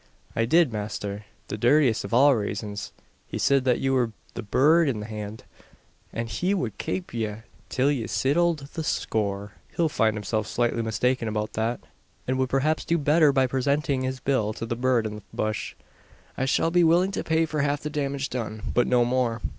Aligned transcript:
"I 0.35 0.45
did, 0.45 0.73
masther 0.73 1.25
the 1.47 1.59
dhirtiest 1.59 2.03
av 2.03 2.11
all 2.11 2.33
raisuns. 2.33 2.91
He 3.27 3.37
sid 3.37 3.65
that 3.65 3.81
you 3.81 3.93
were 3.93 4.13
the 4.33 4.41
bird 4.41 4.89
in 4.89 4.99
the 4.99 5.05
hand; 5.05 5.43
an 6.11 6.25
he 6.25 6.55
wud 6.55 6.79
kape 6.79 7.13
ye 7.13 7.35
till 7.69 7.91
yez 7.91 8.11
sittled 8.11 8.69
the 8.73 8.83
score." 8.83 9.51
"He'll 9.77 9.89
find 9.89 10.15
himself 10.15 10.47
slightly 10.47 10.81
mistaken 10.81 11.27
about 11.27 11.53
that; 11.53 11.81
and 12.27 12.39
would 12.39 12.49
perhaps 12.49 12.83
do 12.83 12.97
better 12.97 13.31
by 13.31 13.45
presenting 13.45 14.01
his 14.01 14.19
bill 14.19 14.53
to 14.53 14.65
the 14.65 14.75
bird 14.75 15.05
in 15.05 15.17
the 15.17 15.23
bush. 15.31 15.75
I 16.35 16.45
shall 16.45 16.71
be 16.71 16.83
willing 16.83 17.11
to 17.11 17.23
pay 17.23 17.45
for 17.45 17.61
half 17.61 17.81
the 17.81 17.91
damage 17.91 18.31
done; 18.31 18.63
but 18.73 18.87
no 18.87 19.05
more. 19.05 19.39